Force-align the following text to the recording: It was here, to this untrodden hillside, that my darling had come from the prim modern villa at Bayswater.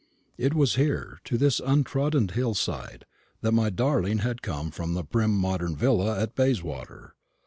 It 0.35 0.55
was 0.55 0.77
here, 0.81 1.19
to 1.25 1.37
this 1.37 1.59
untrodden 1.59 2.27
hillside, 2.29 3.05
that 3.41 3.51
my 3.51 3.69
darling 3.69 4.17
had 4.17 4.41
come 4.41 4.71
from 4.71 4.95
the 4.95 5.03
prim 5.03 5.37
modern 5.37 5.75
villa 5.75 6.19
at 6.19 6.33
Bayswater. 6.33 7.13